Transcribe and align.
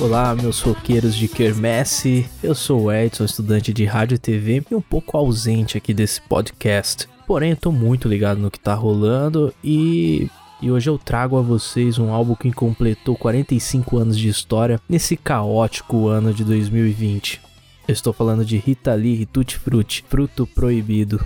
Olá, 0.00 0.34
meus 0.34 0.62
roqueiros 0.62 1.14
de 1.14 1.28
quermesse. 1.28 2.26
Eu 2.42 2.54
sou 2.54 2.84
o 2.84 2.92
Edson, 2.92 3.26
estudante 3.26 3.70
de 3.70 3.84
rádio 3.84 4.14
e 4.14 4.18
TV 4.18 4.62
e 4.70 4.74
um 4.74 4.80
pouco 4.80 5.14
ausente 5.14 5.76
aqui 5.76 5.92
desse 5.92 6.22
podcast. 6.22 7.06
Porém, 7.26 7.50
eu 7.50 7.56
tô 7.56 7.70
muito 7.70 8.08
ligado 8.08 8.40
no 8.40 8.50
que 8.50 8.58
tá 8.58 8.72
rolando 8.72 9.52
e 9.62 10.26
e 10.62 10.70
hoje 10.70 10.88
eu 10.88 10.96
trago 10.96 11.36
a 11.36 11.42
vocês 11.42 11.98
um 11.98 12.12
álbum 12.12 12.34
que 12.34 12.50
completou 12.50 13.14
45 13.14 13.98
anos 13.98 14.18
de 14.18 14.28
história 14.28 14.80
nesse 14.88 15.18
caótico 15.18 16.08
ano 16.08 16.32
de 16.32 16.44
2020. 16.44 17.38
Eu 17.86 17.92
estou 17.92 18.14
falando 18.14 18.42
de 18.42 18.56
Rita 18.56 18.94
Lee 18.94 19.20
e 19.20 19.26
Tutti 19.26 19.58
Frutti, 19.58 20.02
Fruto 20.08 20.46
Proibido. 20.46 21.22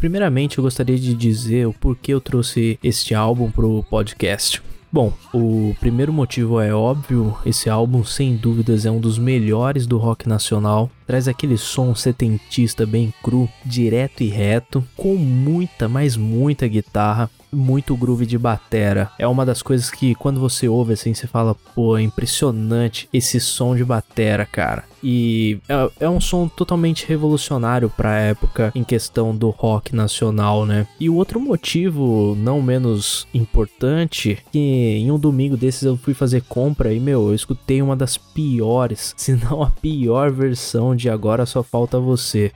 Primeiramente, 0.00 0.58
eu 0.58 0.62
gostaria 0.62 0.98
de 0.98 1.14
dizer 1.14 1.68
o 1.68 1.72
porquê 1.72 2.12
eu 2.12 2.20
trouxe 2.20 2.76
este 2.82 3.14
álbum 3.14 3.52
pro 3.52 3.84
podcast. 3.84 4.60
Bom, 4.96 5.12
o 5.30 5.76
primeiro 5.78 6.10
motivo 6.10 6.58
é 6.58 6.72
óbvio, 6.72 7.36
esse 7.44 7.68
álbum 7.68 8.02
sem 8.02 8.34
dúvidas 8.34 8.86
é 8.86 8.90
um 8.90 8.98
dos 8.98 9.18
melhores 9.18 9.86
do 9.86 9.98
rock 9.98 10.26
nacional. 10.26 10.90
Traz 11.06 11.28
aquele 11.28 11.58
som 11.58 11.94
setentista 11.94 12.86
bem 12.86 13.12
cru, 13.22 13.46
direto 13.62 14.22
e 14.22 14.28
reto, 14.28 14.82
com 14.96 15.14
muita, 15.14 15.86
mas 15.86 16.16
muita 16.16 16.66
guitarra, 16.66 17.30
muito 17.52 17.94
groove 17.94 18.24
de 18.24 18.38
batera. 18.38 19.10
É 19.18 19.28
uma 19.28 19.44
das 19.44 19.60
coisas 19.60 19.90
que 19.90 20.14
quando 20.14 20.40
você 20.40 20.66
ouve 20.66 20.94
assim, 20.94 21.12
você 21.12 21.26
fala, 21.26 21.54
pô, 21.74 21.98
é 21.98 22.02
impressionante 22.02 23.06
esse 23.12 23.38
som 23.38 23.76
de 23.76 23.84
batera, 23.84 24.46
cara. 24.46 24.84
E 25.08 25.60
é, 25.68 25.90
é 26.00 26.08
um 26.08 26.20
som 26.20 26.48
totalmente 26.48 27.06
revolucionário 27.06 27.88
para 27.88 28.10
a 28.10 28.18
época 28.18 28.72
em 28.74 28.82
questão 28.82 29.36
do 29.36 29.50
rock 29.50 29.94
nacional, 29.94 30.66
né? 30.66 30.84
E 30.98 31.08
o 31.08 31.14
outro 31.14 31.38
motivo, 31.38 32.34
não 32.36 32.60
menos 32.60 33.28
importante, 33.32 34.38
que 34.50 34.58
em 34.58 35.08
um 35.12 35.18
domingo 35.18 35.56
desses 35.56 35.84
eu 35.84 35.96
fui 35.96 36.12
fazer 36.12 36.42
compra 36.48 36.92
e, 36.92 36.98
meu, 36.98 37.28
eu 37.28 37.34
escutei 37.36 37.80
uma 37.80 37.94
das 37.94 38.16
piores, 38.16 39.14
se 39.16 39.36
não 39.36 39.62
a 39.62 39.70
pior 39.70 40.32
versão 40.32 40.96
de 40.96 41.08
Agora 41.08 41.46
Só 41.46 41.62
Falta 41.62 42.00
Você. 42.00 42.50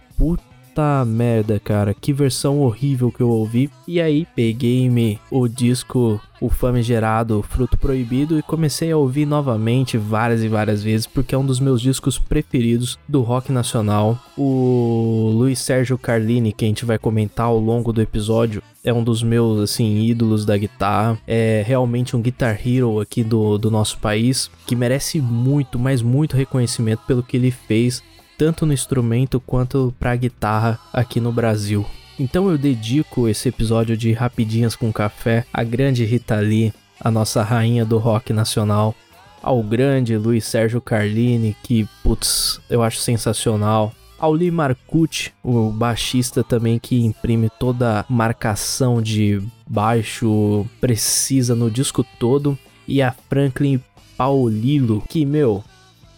Puta 0.70 1.04
merda, 1.04 1.58
cara, 1.58 1.92
que 1.92 2.12
versão 2.12 2.60
horrível 2.60 3.10
que 3.10 3.20
eu 3.20 3.28
ouvi. 3.28 3.68
E 3.88 4.00
aí 4.00 4.24
peguei-me 4.36 5.18
o 5.28 5.48
disco, 5.48 6.20
o 6.40 6.48
famigerado 6.48 7.42
Fruto 7.42 7.76
Proibido, 7.76 8.38
e 8.38 8.42
comecei 8.42 8.92
a 8.92 8.96
ouvir 8.96 9.26
novamente 9.26 9.98
várias 9.98 10.44
e 10.44 10.48
várias 10.48 10.80
vezes, 10.80 11.08
porque 11.08 11.34
é 11.34 11.38
um 11.38 11.44
dos 11.44 11.58
meus 11.58 11.82
discos 11.82 12.20
preferidos 12.20 12.96
do 13.08 13.20
rock 13.20 13.50
nacional. 13.50 14.16
O 14.38 15.32
Luiz 15.34 15.58
Sérgio 15.58 15.98
Carlini, 15.98 16.52
que 16.52 16.64
a 16.64 16.68
gente 16.68 16.84
vai 16.84 16.98
comentar 16.98 17.46
ao 17.46 17.58
longo 17.58 17.92
do 17.92 18.00
episódio, 18.00 18.62
é 18.84 18.92
um 18.92 19.02
dos 19.02 19.22
meus, 19.22 19.58
assim, 19.60 20.04
ídolos 20.04 20.46
da 20.46 20.56
guitarra. 20.56 21.18
É 21.26 21.64
realmente 21.66 22.16
um 22.16 22.22
guitar 22.22 22.58
hero 22.64 23.00
aqui 23.00 23.24
do, 23.24 23.58
do 23.58 23.70
nosso 23.72 23.98
país, 23.98 24.48
que 24.66 24.76
merece 24.76 25.20
muito, 25.20 25.80
mas 25.80 26.00
muito 26.00 26.36
reconhecimento 26.36 27.02
pelo 27.08 27.24
que 27.24 27.36
ele 27.36 27.50
fez 27.50 28.02
tanto 28.40 28.64
no 28.64 28.72
instrumento 28.72 29.38
quanto 29.38 29.94
para 30.00 30.12
a 30.12 30.16
guitarra 30.16 30.80
aqui 30.94 31.20
no 31.20 31.30
Brasil. 31.30 31.84
Então 32.18 32.50
eu 32.50 32.56
dedico 32.56 33.28
esse 33.28 33.50
episódio 33.50 33.94
de 33.94 34.14
Rapidinhas 34.14 34.74
com 34.74 34.90
Café 34.90 35.44
à 35.52 35.62
grande 35.62 36.06
Rita 36.06 36.36
Lee, 36.36 36.72
a 36.98 37.10
nossa 37.10 37.42
rainha 37.42 37.84
do 37.84 37.98
rock 37.98 38.32
nacional, 38.32 38.94
ao 39.42 39.62
grande 39.62 40.16
Luiz 40.16 40.46
Sérgio 40.46 40.80
Carlini, 40.80 41.54
que, 41.62 41.86
putz, 42.02 42.58
eu 42.70 42.82
acho 42.82 42.96
sensacional. 42.96 43.92
Ao 44.18 44.32
Lee 44.32 44.50
Marcucci, 44.50 45.34
o 45.44 45.68
baixista 45.68 46.42
também 46.42 46.78
que 46.78 47.04
imprime 47.04 47.50
toda 47.58 48.00
a 48.00 48.04
marcação 48.08 49.02
de 49.02 49.42
baixo 49.68 50.64
precisa 50.80 51.54
no 51.54 51.70
disco 51.70 52.02
todo. 52.18 52.58
E 52.88 53.02
a 53.02 53.14
Franklin 53.28 53.82
Paulilo, 54.16 55.04
que, 55.10 55.26
meu, 55.26 55.62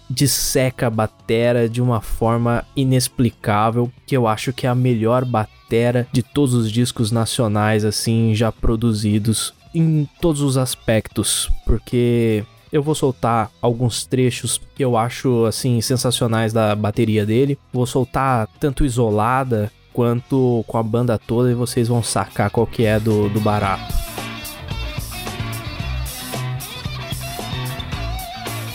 disseca 0.09 0.87
a 0.87 0.91
batera 0.91 1.69
de 1.69 1.81
uma 1.81 2.01
forma 2.01 2.65
inexplicável, 2.77 3.91
que 4.07 4.17
eu 4.17 4.27
acho 4.27 4.53
que 4.53 4.67
é 4.67 4.71
a 4.71 4.75
melhor 4.75 5.25
batera 5.25 6.07
de 6.13 6.23
todos 6.23 6.55
os 6.55 6.71
discos 6.71 7.11
nacionais 7.11 7.85
assim 7.85 8.35
já 8.35 8.53
produzidos 8.53 9.55
em 9.75 10.07
todos 10.21 10.43
os 10.43 10.59
aspectos, 10.59 11.51
porque 11.65 12.45
eu 12.71 12.83
vou 12.83 12.95
soltar 12.95 13.51
alguns 13.61 14.05
trechos 14.05 14.61
que 14.75 14.85
eu 14.85 14.97
acho 14.97 15.45
assim 15.45 15.81
sensacionais 15.81 16.53
da 16.53 16.75
bateria 16.75 17.27
dele. 17.27 17.59
Vou 17.73 17.87
soltar 17.87 18.49
tanto 18.59 18.85
isolada 18.85 19.71
quanto 19.93 20.65
com 20.67 20.79
a 20.79 20.83
banda 20.83 21.19
toda 21.19 21.51
e 21.51 21.55
vocês 21.55 21.89
vão 21.89 22.03
sacar 22.03 22.51
qual 22.51 22.67
que 22.67 22.85
é 22.85 22.99
do, 22.99 23.29
do 23.29 23.41
barato. 23.41 24.12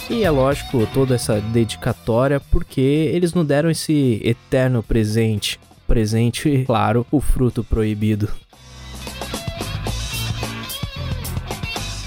E 0.09 0.23
é 0.23 0.29
lógico 0.29 0.87
toda 0.93 1.15
essa 1.15 1.41
dedicatória 1.41 2.39
porque 2.39 2.81
eles 2.81 3.33
nos 3.33 3.45
deram 3.45 3.69
esse 3.69 4.21
eterno 4.23 4.81
presente. 4.81 5.59
Presente, 5.85 6.63
claro, 6.67 7.05
o 7.11 7.19
fruto 7.19 7.63
proibido. 7.63 8.29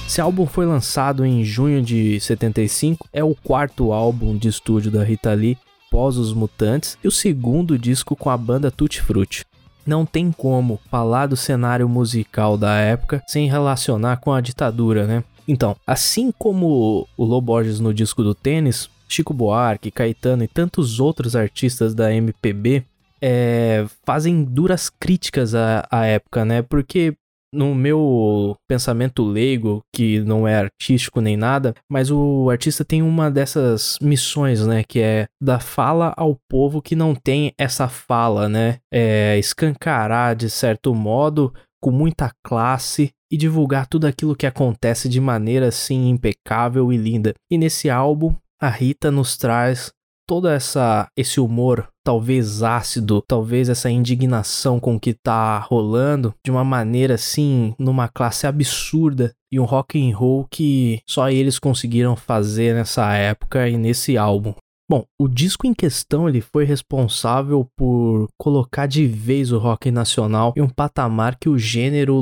Esse 0.06 0.20
álbum 0.20 0.46
foi 0.46 0.66
lançado 0.66 1.24
em 1.24 1.44
junho 1.44 1.82
de 1.82 2.18
75, 2.18 3.08
é 3.12 3.22
o 3.22 3.34
quarto 3.34 3.92
álbum 3.92 4.36
de 4.36 4.48
estúdio 4.48 4.90
da 4.90 5.04
Rita 5.04 5.32
Lee 5.32 5.56
pós 5.90 6.16
Os 6.16 6.32
Mutantes 6.32 6.96
e 7.02 7.08
o 7.08 7.10
segundo 7.10 7.78
disco 7.78 8.16
com 8.16 8.30
a 8.30 8.36
banda 8.36 8.70
Tutti 8.70 9.02
Frutti. 9.02 9.44
Não 9.84 10.06
tem 10.06 10.30
como 10.30 10.80
falar 10.90 11.26
do 11.26 11.36
cenário 11.36 11.88
musical 11.88 12.56
da 12.56 12.76
época 12.76 13.22
sem 13.26 13.48
relacionar 13.48 14.18
com 14.18 14.32
a 14.32 14.40
ditadura, 14.40 15.06
né? 15.06 15.24
Então, 15.46 15.76
assim 15.86 16.32
como 16.38 17.06
o 17.16 17.24
Low 17.24 17.40
Borges 17.40 17.80
no 17.80 17.92
disco 17.92 18.22
do 18.22 18.34
tênis, 18.34 18.88
Chico 19.08 19.34
Buarque, 19.34 19.90
Caetano 19.90 20.44
e 20.44 20.48
tantos 20.48 21.00
outros 21.00 21.34
artistas 21.34 21.94
da 21.94 22.14
MPB 22.14 22.84
é, 23.20 23.84
fazem 24.06 24.42
duras 24.44 24.88
críticas 24.88 25.54
à, 25.54 25.86
à 25.90 26.06
época, 26.06 26.44
né? 26.44 26.62
Porque 26.62 27.14
no 27.52 27.74
meu 27.74 28.56
pensamento 28.68 29.24
leigo, 29.24 29.82
que 29.92 30.20
não 30.20 30.46
é 30.46 30.56
artístico 30.56 31.20
nem 31.20 31.36
nada, 31.36 31.74
mas 31.90 32.10
o 32.10 32.48
artista 32.48 32.84
tem 32.84 33.02
uma 33.02 33.30
dessas 33.30 33.98
missões, 34.00 34.64
né? 34.64 34.84
Que 34.84 35.00
é 35.00 35.26
dar 35.42 35.60
fala 35.60 36.14
ao 36.16 36.36
povo 36.48 36.80
que 36.80 36.94
não 36.94 37.14
tem 37.14 37.52
essa 37.58 37.88
fala, 37.88 38.48
né? 38.48 38.78
É 38.92 39.36
escancarar, 39.38 40.36
de 40.36 40.48
certo 40.48 40.94
modo, 40.94 41.52
com 41.80 41.90
muita 41.90 42.30
classe 42.44 43.10
e 43.30 43.36
divulgar 43.36 43.86
tudo 43.86 44.06
aquilo 44.06 44.36
que 44.36 44.46
acontece 44.46 45.08
de 45.08 45.20
maneira 45.20 45.68
assim 45.68 46.08
impecável 46.08 46.92
e 46.92 46.96
linda. 46.96 47.34
E 47.50 47.56
nesse 47.56 47.88
álbum, 47.88 48.34
a 48.60 48.68
Rita 48.68 49.10
nos 49.10 49.36
traz 49.36 49.92
toda 50.26 50.52
essa 50.52 51.08
esse 51.16 51.40
humor 51.40 51.88
talvez 52.04 52.62
ácido, 52.62 53.22
talvez 53.26 53.68
essa 53.68 53.90
indignação 53.90 54.78
com 54.78 54.94
o 54.94 55.00
que 55.00 55.12
tá 55.12 55.58
rolando 55.58 56.34
de 56.44 56.50
uma 56.50 56.64
maneira 56.64 57.14
assim, 57.14 57.74
numa 57.78 58.08
classe 58.08 58.46
absurda 58.46 59.32
e 59.52 59.58
um 59.58 59.64
rock 59.64 60.00
and 60.00 60.16
roll 60.16 60.46
que 60.50 61.00
só 61.06 61.30
eles 61.30 61.58
conseguiram 61.58 62.14
fazer 62.14 62.74
nessa 62.74 63.12
época 63.14 63.68
e 63.68 63.76
nesse 63.76 64.16
álbum. 64.16 64.54
Bom, 64.90 65.04
o 65.16 65.28
disco 65.28 65.68
em 65.68 65.72
questão 65.72 66.28
ele 66.28 66.40
foi 66.40 66.64
responsável 66.64 67.64
por 67.76 68.26
colocar 68.36 68.86
de 68.86 69.06
vez 69.06 69.52
o 69.52 69.58
rock 69.58 69.88
nacional 69.88 70.52
em 70.56 70.62
um 70.62 70.68
patamar 70.68 71.38
que 71.38 71.48
o 71.48 71.56
gênero 71.56 72.16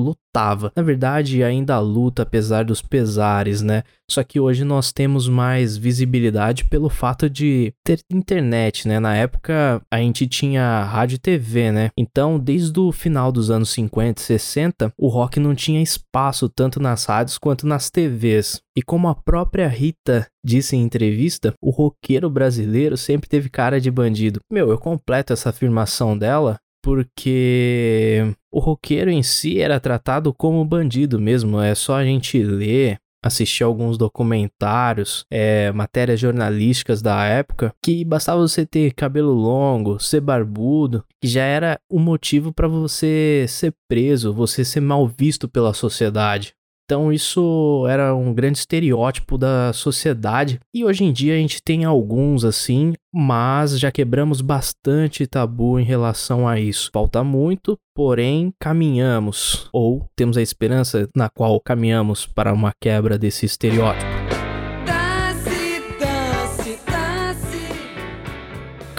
Na 0.76 0.82
verdade, 0.82 1.42
ainda 1.42 1.78
luta 1.80 2.22
apesar 2.22 2.64
dos 2.64 2.80
pesares, 2.80 3.62
né? 3.62 3.82
Só 4.10 4.22
que 4.22 4.40
hoje 4.40 4.64
nós 4.64 4.90
temos 4.90 5.28
mais 5.28 5.76
visibilidade 5.76 6.64
pelo 6.64 6.88
fato 6.88 7.28
de 7.28 7.72
ter 7.84 8.00
internet, 8.10 8.88
né? 8.88 8.98
Na 8.98 9.14
época 9.14 9.82
a 9.90 9.98
gente 9.98 10.26
tinha 10.26 10.84
rádio 10.84 11.16
e 11.16 11.18
TV, 11.18 11.72
né? 11.72 11.90
Então, 11.96 12.38
desde 12.38 12.78
o 12.80 12.90
final 12.90 13.30
dos 13.30 13.50
anos 13.50 13.70
50 13.70 14.20
e 14.20 14.24
60, 14.24 14.92
o 14.96 15.08
rock 15.08 15.38
não 15.38 15.54
tinha 15.54 15.82
espaço 15.82 16.48
tanto 16.48 16.80
nas 16.80 17.04
rádios 17.04 17.36
quanto 17.36 17.66
nas 17.66 17.90
TVs. 17.90 18.60
E 18.76 18.82
como 18.82 19.08
a 19.08 19.14
própria 19.14 19.66
Rita 19.66 20.26
disse 20.44 20.76
em 20.76 20.82
entrevista, 20.82 21.52
o 21.60 21.70
roqueiro 21.70 22.30
brasileiro 22.30 22.96
sempre 22.96 23.28
teve 23.28 23.50
cara 23.50 23.80
de 23.80 23.90
bandido. 23.90 24.40
Meu, 24.50 24.70
eu 24.70 24.78
completo 24.78 25.32
essa 25.32 25.50
afirmação 25.50 26.16
dela 26.16 26.58
porque 26.88 28.34
o 28.50 28.58
roqueiro 28.58 29.10
em 29.10 29.22
si 29.22 29.60
era 29.60 29.78
tratado 29.78 30.32
como 30.32 30.64
bandido 30.64 31.20
mesmo. 31.20 31.60
É 31.60 31.74
só 31.74 31.96
a 31.96 32.02
gente 32.02 32.42
ler 32.42 32.96
assistir 33.22 33.62
alguns 33.62 33.98
documentários, 33.98 35.26
é, 35.30 35.70
matérias 35.72 36.18
jornalísticas 36.18 37.02
da 37.02 37.24
época, 37.26 37.74
que 37.84 38.02
bastava 38.06 38.40
você 38.40 38.64
ter 38.64 38.94
cabelo 38.94 39.32
longo, 39.32 39.98
ser 39.98 40.22
barbudo, 40.22 41.04
que 41.20 41.28
já 41.28 41.42
era 41.42 41.78
o 41.90 41.98
motivo 41.98 42.54
para 42.54 42.68
você 42.68 43.44
ser 43.48 43.74
preso, 43.86 44.32
você 44.32 44.64
ser 44.64 44.80
mal 44.80 45.06
visto 45.06 45.46
pela 45.46 45.74
sociedade. 45.74 46.54
Então 46.88 47.12
isso 47.12 47.84
era 47.86 48.14
um 48.14 48.32
grande 48.32 48.56
estereótipo 48.56 49.36
da 49.36 49.74
sociedade 49.74 50.58
e 50.72 50.86
hoje 50.86 51.04
em 51.04 51.12
dia 51.12 51.34
a 51.34 51.36
gente 51.36 51.62
tem 51.62 51.84
alguns 51.84 52.46
assim, 52.46 52.94
mas 53.12 53.78
já 53.78 53.92
quebramos 53.92 54.40
bastante 54.40 55.26
tabu 55.26 55.78
em 55.78 55.84
relação 55.84 56.48
a 56.48 56.58
isso. 56.58 56.88
Falta 56.90 57.22
muito, 57.22 57.76
porém 57.94 58.54
caminhamos 58.58 59.68
ou 59.70 60.06
temos 60.16 60.38
a 60.38 60.42
esperança 60.42 61.06
na 61.14 61.28
qual 61.28 61.60
caminhamos 61.60 62.24
para 62.24 62.54
uma 62.54 62.72
quebra 62.80 63.18
desse 63.18 63.44
estereótipo. 63.44 64.17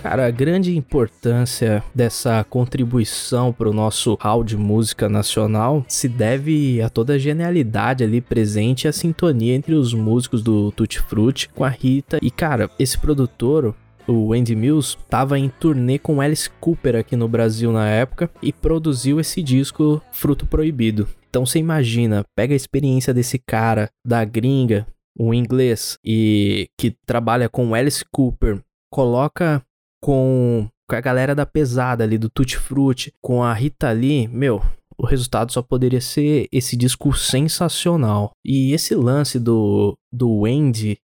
Cara, 0.02 0.28
a 0.28 0.32
grande 0.32 0.78
importância 0.78 1.84
dessa 1.94 2.42
contribuição 2.46 3.52
para 3.52 3.70
o 3.70 3.74
nosso 3.74 4.18
hall 4.22 4.46
de 4.46 4.56
música 4.56 5.10
nacional 5.10 5.84
se 5.90 6.08
deve 6.08 6.82
a 6.82 6.90
toda 6.90 7.16
a 7.16 7.18
genialidade 7.18 8.02
ali 8.02 8.22
presente 8.22 8.86
e 8.86 8.88
a 8.88 8.94
sintonia 8.94 9.54
entre 9.54 9.76
os 9.76 9.94
músicos 9.94 10.42
do 10.42 10.72
Tutti 10.72 11.02
Frutti 11.02 11.50
com 11.50 11.66
a 11.66 11.70
Rita. 11.70 12.18
E 12.22 12.32
cara, 12.32 12.72
esse 12.80 12.98
produtor, 12.98 13.76
o 14.08 14.32
Andy 14.32 14.56
Mills 14.56 14.98
estava 14.98 15.38
em 15.38 15.50
turnê 15.50 16.00
com 16.00 16.22
Alice 16.22 16.50
Cooper 16.62 16.96
aqui 16.96 17.18
no 17.18 17.28
Brasil 17.28 17.70
na 17.74 17.90
época 17.90 18.32
e 18.42 18.54
produziu 18.54 19.20
esse 19.20 19.44
disco 19.44 20.02
Fruto 20.14 20.46
Proibido. 20.46 21.10
Então 21.30 21.46
você 21.46 21.60
imagina, 21.60 22.24
pega 22.34 22.54
a 22.54 22.56
experiência 22.56 23.14
desse 23.14 23.38
cara 23.38 23.90
da 24.08 24.24
gringa, 24.24 24.88
um 25.20 25.34
inglês 25.34 25.98
e 26.06 26.70
que 26.80 26.96
trabalha 27.06 27.50
com 27.50 27.76
Alice 27.76 28.06
Cooper, 28.10 28.62
coloca 28.90 29.62
com, 30.02 30.68
a 30.90 31.02
galera 31.02 31.36
da 31.36 31.46
pesada 31.46 32.04
ali 32.04 32.18
do 32.18 32.30
Tutti 32.30 32.58
Frutti, 32.58 33.14
com 33.22 33.44
a 33.44 33.54
Rita 33.54 33.92
Lee, 33.92 34.28
meu, 34.28 34.62
o 34.98 35.06
resultado 35.06 35.52
só 35.52 35.62
poderia 35.62 36.02
ser 36.02 36.48
esse 36.52 36.76
disco 36.76 37.14
sensacional. 37.14 38.32
E 38.44 38.74
esse 38.74 38.94
lance 38.94 39.40
do, 39.40 39.98
do 40.12 40.46
Andy 40.46 41.00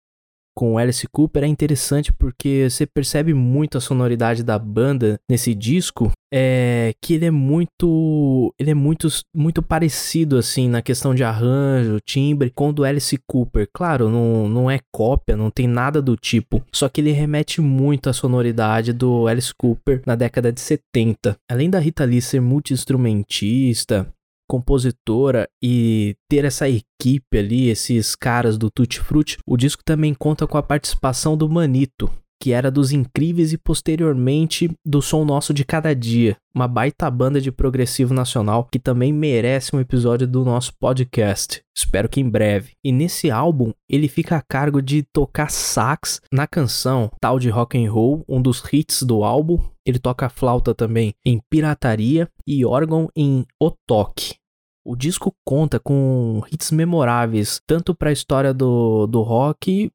com 0.55 0.77
Alice 0.77 1.07
Cooper 1.07 1.43
é 1.43 1.47
interessante 1.47 2.11
porque 2.11 2.67
você 2.69 2.85
percebe 2.85 3.33
muito 3.33 3.77
a 3.77 3.81
sonoridade 3.81 4.43
da 4.43 4.57
banda 4.57 5.19
nesse 5.29 5.53
disco, 5.53 6.11
é 6.33 6.93
que 7.01 7.13
ele 7.13 7.25
é 7.25 7.31
muito 7.31 8.53
ele 8.59 8.71
é 8.71 8.73
muito 8.73 9.07
muito 9.35 9.61
parecido 9.61 10.37
assim 10.37 10.69
na 10.69 10.81
questão 10.81 11.13
de 11.13 11.23
arranjo, 11.23 11.99
timbre 12.05 12.49
com 12.49 12.69
o 12.69 12.73
do 12.73 12.83
Alice 12.83 13.17
Cooper. 13.27 13.67
Claro, 13.73 14.09
não, 14.09 14.47
não 14.47 14.71
é 14.71 14.79
cópia, 14.93 15.35
não 15.35 15.49
tem 15.49 15.67
nada 15.67 16.01
do 16.01 16.15
tipo, 16.15 16.63
só 16.71 16.87
que 16.87 17.01
ele 17.01 17.11
remete 17.11 17.59
muito 17.61 18.09
à 18.09 18.13
sonoridade 18.13 18.93
do 18.93 19.27
Alice 19.27 19.53
Cooper 19.57 20.01
na 20.05 20.15
década 20.15 20.51
de 20.51 20.61
70. 20.61 21.35
Além 21.49 21.69
da 21.69 21.79
Rita 21.79 22.05
Lee 22.05 22.21
ser 22.21 22.39
multi-instrumentista, 22.41 24.07
compositora 24.51 25.47
e 25.63 26.13
ter 26.29 26.43
essa 26.43 26.67
equipe 26.67 27.37
ali, 27.37 27.69
esses 27.69 28.17
caras 28.17 28.57
do 28.57 28.69
Tutti 28.69 28.99
Frutti, 28.99 29.37
o 29.47 29.55
disco 29.55 29.81
também 29.81 30.13
conta 30.13 30.45
com 30.45 30.57
a 30.57 30.63
participação 30.63 31.37
do 31.37 31.47
Manito, 31.47 32.11
que 32.37 32.51
era 32.51 32.69
dos 32.69 32.91
Incríveis 32.91 33.53
e 33.53 33.57
posteriormente 33.57 34.69
do 34.85 35.01
Som 35.01 35.23
Nosso 35.23 35.53
de 35.53 35.63
Cada 35.63 35.95
Dia, 35.95 36.35
uma 36.53 36.67
baita 36.67 37.09
banda 37.09 37.39
de 37.39 37.49
progressivo 37.49 38.13
nacional 38.13 38.67
que 38.69 38.77
também 38.77 39.13
merece 39.13 39.73
um 39.73 39.79
episódio 39.79 40.27
do 40.27 40.43
nosso 40.43 40.73
podcast. 40.77 41.61
Espero 41.73 42.09
que 42.09 42.19
em 42.19 42.27
breve. 42.29 42.71
E 42.83 42.91
nesse 42.91 43.31
álbum, 43.31 43.71
ele 43.87 44.09
fica 44.09 44.35
a 44.35 44.41
cargo 44.41 44.81
de 44.81 45.03
tocar 45.13 45.49
sax 45.49 46.19
na 46.29 46.45
canção 46.45 47.09
Tal 47.21 47.39
de 47.39 47.49
Rock 47.49 47.77
and 47.77 47.89
Roll, 47.89 48.25
um 48.27 48.41
dos 48.41 48.61
hits 48.73 49.03
do 49.03 49.23
álbum. 49.23 49.59
Ele 49.85 49.97
toca 49.97 50.27
flauta 50.27 50.75
também 50.75 51.13
em 51.25 51.39
Pirataria 51.49 52.27
e 52.45 52.65
órgão 52.65 53.07
em 53.15 53.45
O 53.61 53.71
Toque. 53.87 54.40
O 54.85 54.95
disco 54.95 55.33
conta 55.45 55.79
com 55.79 56.41
hits 56.51 56.71
memoráveis, 56.71 57.61
tanto 57.67 57.93
para 57.93 58.09
a 58.09 58.13
história 58.13 58.53
do, 58.53 59.05
do 59.07 59.21
rock 59.21 59.91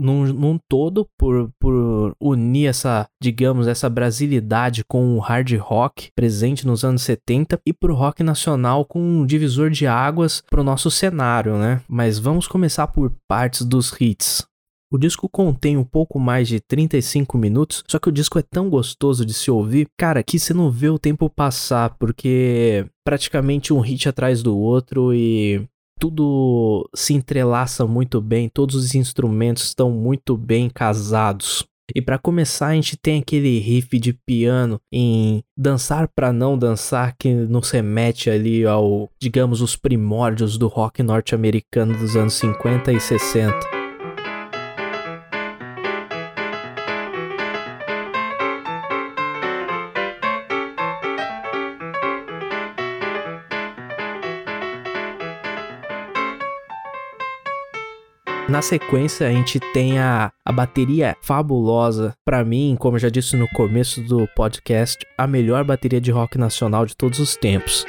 num, 0.00 0.24
num, 0.32 0.58
todo, 0.68 1.06
por, 1.18 1.52
por 1.60 2.14
unir 2.18 2.66
essa, 2.66 3.06
digamos, 3.22 3.66
essa 3.66 3.88
brasilidade 3.88 4.82
com 4.84 5.16
o 5.16 5.18
hard 5.18 5.52
rock 5.58 6.10
presente 6.16 6.66
nos 6.66 6.84
anos 6.84 7.02
70 7.02 7.60
e 7.66 7.72
pro 7.72 7.94
rock 7.94 8.22
nacional 8.22 8.84
com 8.84 9.00
um 9.00 9.26
divisor 9.26 9.68
de 9.70 9.86
águas 9.86 10.42
pro 10.48 10.64
nosso 10.64 10.90
cenário, 10.90 11.58
né? 11.58 11.82
Mas 11.86 12.18
vamos 12.18 12.48
começar 12.48 12.86
por 12.88 13.12
partes 13.28 13.62
dos 13.62 13.94
hits. 14.00 14.49
O 14.92 14.98
disco 14.98 15.28
contém 15.28 15.76
um 15.76 15.84
pouco 15.84 16.18
mais 16.18 16.48
de 16.48 16.58
35 16.58 17.38
minutos, 17.38 17.84
só 17.86 17.96
que 18.00 18.08
o 18.08 18.12
disco 18.12 18.40
é 18.40 18.42
tão 18.42 18.68
gostoso 18.68 19.24
de 19.24 19.32
se 19.32 19.48
ouvir, 19.48 19.86
cara, 19.96 20.20
que 20.20 20.36
você 20.36 20.52
não 20.52 20.68
vê 20.68 20.88
o 20.88 20.98
tempo 20.98 21.30
passar, 21.30 21.96
porque 21.96 22.84
praticamente 23.04 23.72
um 23.72 23.78
hit 23.78 24.08
atrás 24.08 24.42
do 24.42 24.58
outro 24.58 25.14
e 25.14 25.64
tudo 25.96 26.88
se 26.92 27.14
entrelaça 27.14 27.86
muito 27.86 28.20
bem, 28.20 28.48
todos 28.48 28.74
os 28.74 28.94
instrumentos 28.96 29.64
estão 29.64 29.92
muito 29.92 30.36
bem 30.36 30.68
casados. 30.68 31.64
E 31.94 32.02
para 32.02 32.18
começar, 32.18 32.68
a 32.68 32.74
gente 32.74 32.96
tem 32.96 33.20
aquele 33.20 33.58
riff 33.60 33.96
de 33.98 34.12
piano 34.12 34.80
em 34.92 35.42
Dançar 35.56 36.08
para 36.08 36.32
não 36.32 36.58
dançar 36.58 37.14
que 37.16 37.32
nos 37.32 37.70
remete 37.70 38.30
ali 38.30 38.64
ao, 38.64 39.08
digamos, 39.20 39.60
os 39.60 39.76
primórdios 39.76 40.56
do 40.56 40.66
rock 40.68 41.02
norte-americano 41.02 41.96
dos 41.96 42.16
anos 42.16 42.34
50 42.34 42.92
e 42.92 43.00
60. 43.00 43.79
Na 58.50 58.60
sequência, 58.60 59.28
a 59.28 59.30
gente 59.30 59.60
tem 59.72 60.00
a, 60.00 60.32
a 60.44 60.50
bateria 60.50 61.16
fabulosa. 61.22 62.14
Para 62.24 62.44
mim, 62.44 62.76
como 62.76 62.96
eu 62.96 63.00
já 63.00 63.08
disse 63.08 63.36
no 63.36 63.46
começo 63.50 64.02
do 64.02 64.26
podcast, 64.34 65.06
a 65.16 65.24
melhor 65.24 65.62
bateria 65.62 66.00
de 66.00 66.10
rock 66.10 66.36
nacional 66.36 66.84
de 66.84 66.96
todos 66.96 67.20
os 67.20 67.36
tempos. 67.36 67.86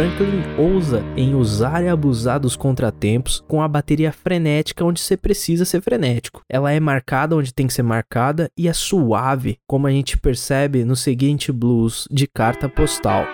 Franklin 0.00 0.42
ousa 0.56 1.04
em 1.14 1.34
usar 1.34 1.84
e 1.84 1.88
abusar 1.88 2.40
dos 2.40 2.56
contratempos 2.56 3.44
com 3.46 3.60
a 3.60 3.68
bateria 3.68 4.10
frenética 4.10 4.82
onde 4.82 4.98
você 4.98 5.14
precisa 5.14 5.66
ser 5.66 5.82
frenético. 5.82 6.40
Ela 6.48 6.72
é 6.72 6.80
marcada 6.80 7.36
onde 7.36 7.52
tem 7.52 7.66
que 7.66 7.74
ser 7.74 7.82
marcada 7.82 8.50
e 8.56 8.66
é 8.66 8.72
suave, 8.72 9.58
como 9.66 9.86
a 9.86 9.90
gente 9.90 10.16
percebe 10.16 10.86
no 10.86 10.96
seguinte 10.96 11.52
blues 11.52 12.08
de 12.10 12.26
carta 12.26 12.66
postal. 12.66 13.26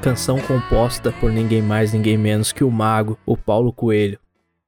canção 0.00 0.40
composta 0.40 1.12
por 1.12 1.30
ninguém 1.30 1.62
mais, 1.62 1.92
ninguém 1.92 2.18
menos 2.18 2.50
que 2.50 2.64
o 2.64 2.70
mago, 2.72 3.16
o 3.24 3.36
Paulo 3.36 3.72
Coelho 3.72 4.18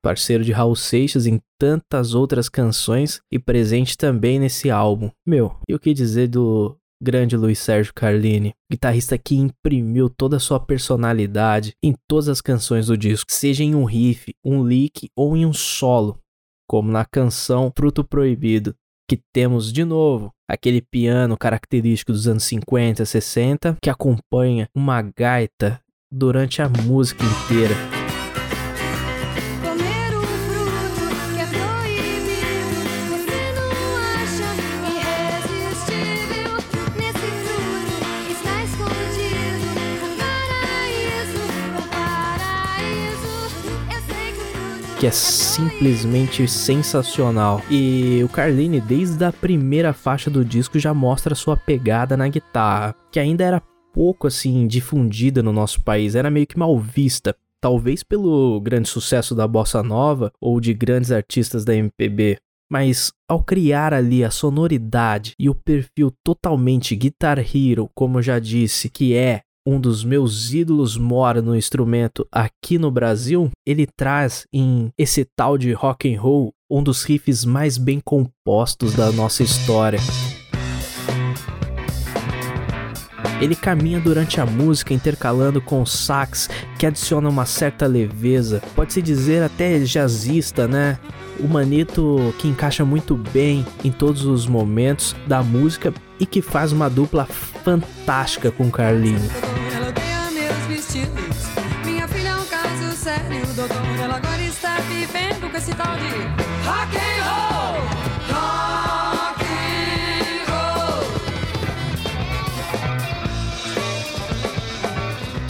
parceiro 0.04 0.44
de 0.44 0.52
Raul 0.52 0.76
Seixas 0.76 1.26
em 1.26 1.40
tantas 1.58 2.14
outras 2.14 2.50
canções 2.50 3.22
e 3.32 3.38
presente 3.38 3.96
também 3.96 4.38
nesse 4.38 4.70
álbum. 4.70 5.10
Meu, 5.26 5.56
e 5.66 5.74
o 5.74 5.78
que 5.78 5.94
dizer 5.94 6.28
do 6.28 6.76
grande 7.02 7.38
Luiz 7.38 7.58
Sérgio 7.58 7.94
Carlini, 7.94 8.52
guitarrista 8.70 9.16
que 9.16 9.34
imprimiu 9.34 10.10
toda 10.10 10.36
a 10.36 10.40
sua 10.40 10.60
personalidade 10.60 11.74
em 11.82 11.94
todas 12.06 12.28
as 12.28 12.42
canções 12.42 12.86
do 12.86 12.98
disco, 12.98 13.32
seja 13.32 13.64
em 13.64 13.74
um 13.74 13.84
riff, 13.84 14.34
um 14.44 14.62
lick 14.62 15.08
ou 15.16 15.34
em 15.34 15.46
um 15.46 15.54
solo, 15.54 16.18
como 16.68 16.92
na 16.92 17.06
canção 17.06 17.72
Fruto 17.74 18.04
Proibido, 18.04 18.74
que 19.08 19.18
temos 19.32 19.72
de 19.72 19.84
novo 19.84 20.30
aquele 20.48 20.82
piano 20.82 21.36
característico 21.36 22.12
dos 22.12 22.28
anos 22.28 22.44
50, 22.44 23.06
60, 23.06 23.78
que 23.82 23.88
acompanha 23.88 24.68
uma 24.74 25.00
gaita 25.00 25.80
durante 26.12 26.60
a 26.60 26.68
música 26.68 27.24
inteira. 27.24 27.93
Que 45.04 45.08
é 45.08 45.10
simplesmente 45.10 46.48
sensacional. 46.48 47.60
E 47.70 48.22
o 48.24 48.28
Carlini, 48.30 48.80
desde 48.80 49.22
a 49.22 49.30
primeira 49.30 49.92
faixa 49.92 50.30
do 50.30 50.42
disco, 50.42 50.78
já 50.78 50.94
mostra 50.94 51.34
sua 51.34 51.58
pegada 51.58 52.16
na 52.16 52.26
guitarra, 52.26 52.94
que 53.12 53.20
ainda 53.20 53.44
era 53.44 53.62
pouco 53.92 54.26
assim 54.26 54.66
difundida 54.66 55.42
no 55.42 55.52
nosso 55.52 55.82
país, 55.82 56.14
era 56.14 56.30
meio 56.30 56.46
que 56.46 56.58
mal 56.58 56.78
vista. 56.78 57.36
Talvez 57.60 58.02
pelo 58.02 58.58
grande 58.62 58.88
sucesso 58.88 59.34
da 59.34 59.46
bossa 59.46 59.82
nova 59.82 60.32
ou 60.40 60.58
de 60.58 60.72
grandes 60.72 61.12
artistas 61.12 61.66
da 61.66 61.74
MPB, 61.74 62.38
mas 62.72 63.12
ao 63.28 63.44
criar 63.44 63.92
ali 63.92 64.24
a 64.24 64.30
sonoridade 64.30 65.34
e 65.38 65.50
o 65.50 65.54
perfil 65.54 66.14
totalmente 66.24 66.96
Guitar 66.96 67.38
Hero, 67.38 67.90
como 67.94 68.20
eu 68.20 68.22
já 68.22 68.38
disse, 68.38 68.88
que 68.88 69.12
é 69.14 69.42
um 69.66 69.80
dos 69.80 70.04
meus 70.04 70.52
ídolos 70.52 70.96
mora 70.96 71.40
no 71.40 71.56
instrumento 71.56 72.26
aqui 72.30 72.78
no 72.78 72.90
Brasil, 72.90 73.50
ele 73.66 73.86
traz 73.86 74.46
em 74.52 74.92
esse 74.98 75.24
tal 75.24 75.56
de 75.56 75.72
rock 75.72 76.12
and 76.12 76.20
roll 76.20 76.52
um 76.70 76.82
dos 76.82 77.02
riffs 77.04 77.44
mais 77.44 77.78
bem 77.78 78.00
compostos 78.00 78.94
da 78.94 79.10
nossa 79.12 79.42
história. 79.42 79.98
Ele 83.40 83.54
caminha 83.54 84.00
durante 84.00 84.40
a 84.40 84.46
música 84.46 84.94
intercalando 84.94 85.60
com 85.60 85.82
o 85.82 85.86
sax, 85.86 86.48
que 86.78 86.86
adiciona 86.86 87.28
uma 87.28 87.46
certa 87.46 87.86
leveza, 87.86 88.62
pode-se 88.74 89.02
dizer 89.02 89.42
até 89.42 89.78
jazzista, 89.80 90.68
né? 90.68 90.98
O 91.40 91.48
Manito 91.48 92.34
que 92.38 92.46
encaixa 92.46 92.84
muito 92.84 93.16
bem 93.16 93.66
em 93.82 93.90
todos 93.90 94.24
os 94.24 94.46
momentos 94.46 95.16
da 95.26 95.42
música 95.42 95.92
e 96.20 96.26
que 96.26 96.40
faz 96.40 96.72
uma 96.72 96.88
dupla 96.88 97.24
fantástica 97.24 98.50
com 98.50 98.70
Carlinho. 98.70 99.63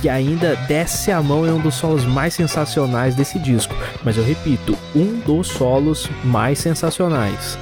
Que 0.04 0.08
ainda 0.10 0.54
desce 0.68 1.10
a 1.10 1.22
mão 1.22 1.46
em 1.46 1.50
um 1.50 1.58
dos 1.58 1.76
solos 1.76 2.04
mais 2.04 2.34
sensacionais 2.34 3.14
desse 3.14 3.38
disco. 3.38 3.74
Mas 4.04 4.18
eu 4.18 4.22
repito, 4.22 4.76
um 4.94 5.18
dos 5.20 5.46
solos 5.48 6.10
mais 6.22 6.58
sensacionais. 6.58 7.58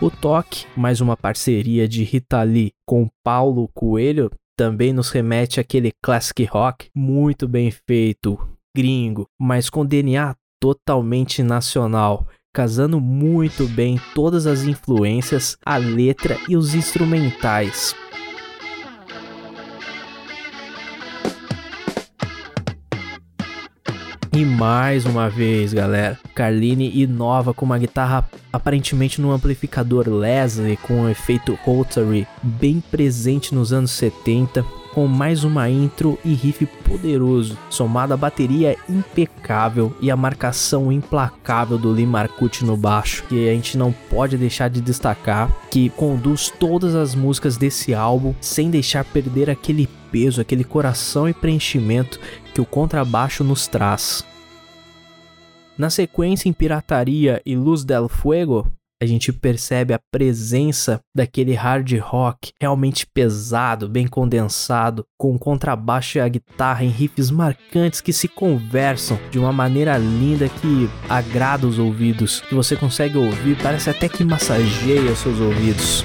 O 0.00 0.10
Toque, 0.10 0.66
mais 0.76 1.00
uma 1.00 1.16
parceria 1.16 1.86
de 1.86 2.02
Rita 2.02 2.42
Lee 2.42 2.72
com 2.84 3.08
Paulo 3.22 3.70
Coelho, 3.72 4.32
também 4.56 4.92
nos 4.92 5.10
remete 5.10 5.60
àquele 5.60 5.92
classic 6.02 6.44
rock 6.44 6.90
muito 6.92 7.46
bem 7.46 7.70
feito, 7.70 8.36
gringo, 8.76 9.28
mas 9.38 9.70
com 9.70 9.86
DNA 9.86 10.34
totalmente 10.60 11.44
nacional, 11.44 12.26
casando 12.58 13.00
muito 13.00 13.68
bem 13.68 14.00
todas 14.16 14.44
as 14.44 14.64
influências, 14.64 15.56
a 15.64 15.76
letra 15.76 16.36
e 16.48 16.56
os 16.56 16.74
instrumentais. 16.74 17.94
E 24.32 24.44
mais 24.44 25.06
uma 25.06 25.30
vez, 25.30 25.72
galera, 25.72 26.18
Carline 26.34 26.90
inova 27.00 27.54
com 27.54 27.64
uma 27.64 27.78
guitarra 27.78 28.28
aparentemente 28.52 29.20
num 29.20 29.30
amplificador 29.30 30.08
Leslie 30.08 30.76
com 30.78 31.02
um 31.02 31.08
efeito 31.08 31.56
Rotary 31.62 32.26
bem 32.42 32.80
presente 32.80 33.54
nos 33.54 33.72
anos 33.72 33.92
70, 33.92 34.64
com 34.98 35.06
mais 35.06 35.44
uma 35.44 35.70
intro 35.70 36.18
e 36.24 36.34
riff 36.34 36.66
poderoso, 36.66 37.56
somado 37.70 38.12
à 38.12 38.16
bateria 38.16 38.76
impecável 38.88 39.94
e 40.00 40.10
a 40.10 40.16
marcação 40.16 40.90
implacável 40.90 41.78
do 41.78 41.92
Lee 41.92 42.04
Marcucci 42.04 42.64
no 42.64 42.76
baixo, 42.76 43.22
que 43.28 43.48
a 43.48 43.52
gente 43.52 43.78
não 43.78 43.92
pode 43.92 44.36
deixar 44.36 44.68
de 44.68 44.80
destacar, 44.80 45.56
que 45.70 45.88
conduz 45.90 46.52
todas 46.58 46.96
as 46.96 47.14
músicas 47.14 47.56
desse 47.56 47.94
álbum 47.94 48.34
sem 48.40 48.70
deixar 48.70 49.04
perder 49.04 49.48
aquele 49.48 49.88
peso, 50.10 50.40
aquele 50.40 50.64
coração 50.64 51.28
e 51.28 51.32
preenchimento 51.32 52.18
que 52.52 52.60
o 52.60 52.66
contrabaixo 52.66 53.44
nos 53.44 53.68
traz. 53.68 54.26
Na 55.78 55.90
sequência, 55.90 56.48
em 56.48 56.52
Pirataria 56.52 57.40
e 57.46 57.54
Luz 57.54 57.84
del 57.84 58.08
Fuego, 58.08 58.66
a 59.00 59.06
gente 59.06 59.32
percebe 59.32 59.94
a 59.94 60.00
presença 60.10 61.00
daquele 61.14 61.54
hard 61.54 61.92
rock 62.00 62.52
realmente 62.60 63.06
pesado, 63.06 63.88
bem 63.88 64.06
condensado, 64.06 65.04
com 65.16 65.34
o 65.34 65.38
contrabaixo 65.38 66.18
e 66.18 66.20
a 66.20 66.28
guitarra 66.28 66.84
em 66.84 66.88
riffs 66.88 67.30
marcantes 67.30 68.00
que 68.00 68.12
se 68.12 68.26
conversam 68.26 69.18
de 69.30 69.38
uma 69.38 69.52
maneira 69.52 69.96
linda 69.96 70.48
que 70.48 70.90
agrada 71.08 71.66
os 71.66 71.78
ouvidos, 71.78 72.40
que 72.40 72.54
você 72.54 72.76
consegue 72.76 73.16
ouvir, 73.16 73.56
parece 73.62 73.88
até 73.90 74.08
que 74.08 74.24
massageia 74.24 75.12
os 75.12 75.18
seus 75.18 75.38
ouvidos. 75.40 76.04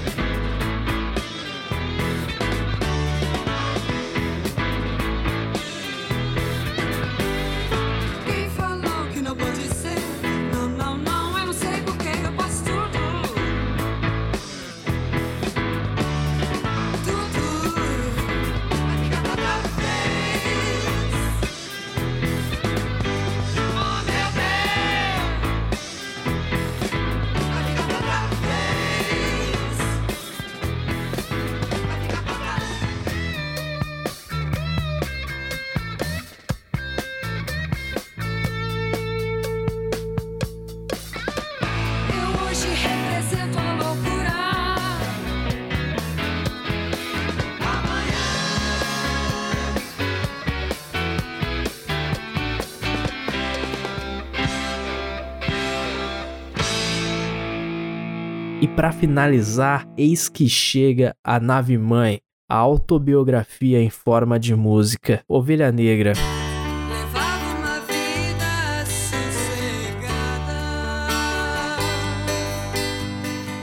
Para 58.84 58.92
finalizar, 58.92 59.88
eis 59.98 60.28
que 60.28 60.50
chega 60.50 61.16
a 61.24 61.40
nave 61.40 61.78
mãe, 61.78 62.20
a 62.50 62.58
autobiografia 62.58 63.82
em 63.82 63.90
forma 63.90 64.38
de 64.38 64.54
música, 64.54 65.24
Ovelha 65.26 65.72
Negra. 65.72 66.12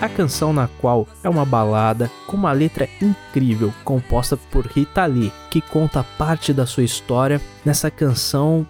A 0.01 0.09
canção 0.09 0.55
na 0.55 0.67
qual 0.81 1.07
é 1.23 1.29
uma 1.29 1.45
balada 1.45 2.11
com 2.27 2.39
uma 2.39 2.53
letra 2.53 2.89
incrível 3.03 3.75
composta 3.85 4.39
por 4.39 4.65
Rita 4.65 5.05
Lee, 5.05 5.31
que 5.51 5.61
conta 5.61 6.03
parte 6.17 6.51
da 6.55 6.65
sua 6.65 6.83
história 6.83 7.39
nessa 7.63 7.91
canção 7.91 8.67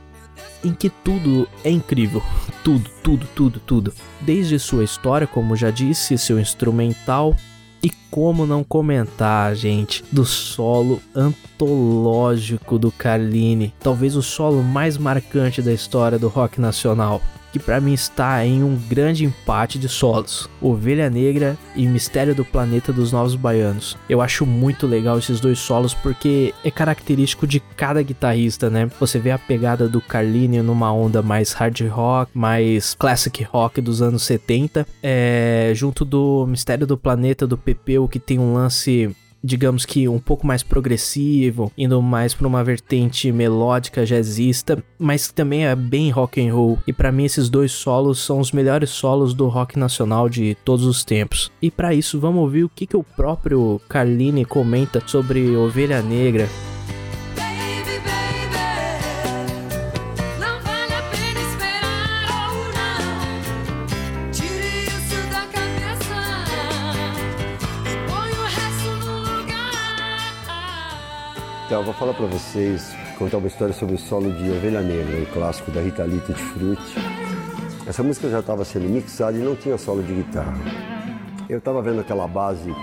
em 0.64 0.72
que 0.72 0.90
tudo 0.90 1.48
é 1.64 1.70
incrível. 1.70 2.22
Tudo, 2.62 2.90
tudo, 3.02 3.26
tudo, 3.34 3.60
tudo. 3.60 3.94
Desde 4.20 4.58
sua 4.58 4.84
história, 4.84 5.26
como 5.26 5.56
já 5.56 5.70
disse, 5.70 6.18
seu 6.18 6.38
instrumental. 6.38 7.34
E 7.82 7.90
como 8.10 8.44
não 8.44 8.62
comentar, 8.62 9.54
gente, 9.54 10.04
do 10.12 10.24
solo 10.24 11.00
antológico 11.14 12.78
do 12.78 12.92
Carline, 12.92 13.72
talvez 13.80 14.16
o 14.16 14.22
solo 14.22 14.62
mais 14.62 14.98
marcante 14.98 15.62
da 15.62 15.72
história 15.72 16.18
do 16.18 16.28
rock 16.28 16.60
nacional, 16.60 17.22
que 17.52 17.58
para 17.58 17.80
mim 17.80 17.92
está 17.92 18.44
em 18.44 18.62
um 18.62 18.76
grande 18.88 19.24
empate 19.24 19.78
de 19.78 19.88
solos: 19.88 20.48
Ovelha 20.60 21.10
Negra 21.10 21.56
e 21.74 21.86
Mistério 21.86 22.34
do 22.34 22.44
Planeta 22.44 22.92
dos 22.92 23.12
Novos 23.12 23.34
Baianos. 23.34 23.96
Eu 24.08 24.20
acho 24.20 24.46
muito 24.46 24.86
legal 24.86 25.18
esses 25.18 25.40
dois 25.40 25.58
solos 25.58 25.94
porque 25.94 26.54
é 26.64 26.70
característico 26.70 27.46
de 27.46 27.60
cada 27.60 28.02
guitarrista, 28.02 28.70
né? 28.70 28.90
Você 28.98 29.18
vê 29.18 29.30
a 29.30 29.38
pegada 29.38 29.88
do 29.88 30.00
Carline 30.00 30.62
numa 30.62 30.92
onda 30.92 31.22
mais 31.22 31.52
hard 31.52 31.80
rock, 31.88 32.30
mais 32.34 32.94
classic 32.94 33.42
rock 33.44 33.80
dos 33.80 34.02
anos 34.02 34.22
70, 34.22 34.86
é, 35.02 35.72
junto 35.74 36.04
do 36.04 36.46
Mistério 36.46 36.86
do 36.86 36.96
Planeta 36.96 37.46
do 37.46 37.56
Pepeu, 37.56 38.08
que 38.08 38.18
tem 38.18 38.38
um 38.38 38.54
lance 38.54 39.14
digamos 39.42 39.84
que 39.84 40.08
um 40.08 40.18
pouco 40.18 40.46
mais 40.46 40.62
progressivo, 40.62 41.72
indo 41.76 42.00
mais 42.00 42.34
para 42.34 42.46
uma 42.46 42.62
vertente 42.62 43.30
melódica 43.32 44.04
jazzista, 44.04 44.82
mas 44.98 45.30
também 45.32 45.66
é 45.66 45.74
bem 45.74 46.10
rock 46.10 46.40
and 46.40 46.54
roll. 46.54 46.78
E 46.86 46.92
para 46.92 47.12
mim 47.12 47.24
esses 47.24 47.48
dois 47.48 47.72
solos 47.72 48.18
são 48.20 48.38
os 48.38 48.52
melhores 48.52 48.90
solos 48.90 49.34
do 49.34 49.48
rock 49.48 49.78
nacional 49.78 50.28
de 50.28 50.56
todos 50.64 50.84
os 50.84 51.04
tempos. 51.04 51.50
E 51.60 51.70
para 51.70 51.94
isso 51.94 52.20
vamos 52.20 52.42
ouvir 52.42 52.64
o 52.64 52.68
que, 52.68 52.86
que 52.86 52.96
o 52.96 53.04
próprio 53.04 53.80
Carline 53.88 54.44
comenta 54.44 55.02
sobre 55.06 55.56
Ovelha 55.56 56.02
Negra. 56.02 56.48
Então, 71.70 71.84
vou 71.84 71.94
falar 71.94 72.14
pra 72.14 72.26
vocês, 72.26 72.96
contar 73.16 73.36
uma 73.36 73.46
história 73.46 73.72
sobre 73.72 73.94
o 73.94 73.98
solo 73.98 74.32
de 74.32 74.50
Ovelha 74.50 74.80
Negra, 74.80 75.20
um 75.20 75.24
clássico 75.26 75.70
da 75.70 75.80
Rita 75.80 76.02
Lee 76.02 76.18
Frutti. 76.18 76.96
Essa 77.86 78.02
música 78.02 78.28
já 78.28 78.40
estava 78.40 78.64
sendo 78.64 78.88
mixada 78.88 79.38
e 79.38 79.40
não 79.40 79.54
tinha 79.54 79.78
solo 79.78 80.02
de 80.02 80.12
guitarra. 80.12 80.58
Eu 81.48 81.58
estava 81.58 81.80
vendo 81.80 82.00
aquela 82.00 82.26
base 82.26 82.74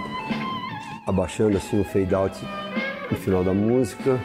abaixando 1.06 1.58
assim 1.58 1.82
o 1.82 1.84
fade 1.84 2.16
out 2.16 2.34
no 3.12 3.18
final 3.18 3.44
da 3.44 3.54
música 3.54 4.18